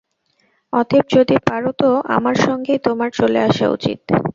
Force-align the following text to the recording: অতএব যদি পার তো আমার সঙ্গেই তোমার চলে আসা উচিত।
অতএব 0.73 1.05
যদি 1.15 1.35
পার 1.47 1.63
তো 1.75 1.89
আমার 2.15 2.35
সঙ্গেই 2.45 2.79
তোমার 2.87 3.09
চলে 3.11 3.39
আসা 3.47 3.65
উচিত। 3.69 3.99